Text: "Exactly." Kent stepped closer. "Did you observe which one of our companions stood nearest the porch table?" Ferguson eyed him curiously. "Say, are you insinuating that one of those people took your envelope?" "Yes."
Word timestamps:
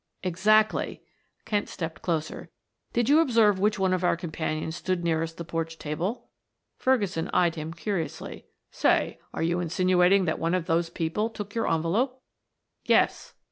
"Exactly." 0.23 1.03
Kent 1.45 1.69
stepped 1.69 2.01
closer. 2.01 2.49
"Did 2.91 3.07
you 3.07 3.19
observe 3.19 3.59
which 3.59 3.77
one 3.77 3.93
of 3.93 4.03
our 4.03 4.17
companions 4.17 4.75
stood 4.75 5.03
nearest 5.03 5.37
the 5.37 5.45
porch 5.45 5.77
table?" 5.77 6.27
Ferguson 6.75 7.29
eyed 7.35 7.53
him 7.53 7.71
curiously. 7.71 8.47
"Say, 8.71 9.19
are 9.31 9.43
you 9.43 9.59
insinuating 9.59 10.25
that 10.25 10.39
one 10.39 10.55
of 10.55 10.65
those 10.65 10.89
people 10.89 11.29
took 11.29 11.53
your 11.53 11.69
envelope?" 11.71 12.19
"Yes." 12.83 13.35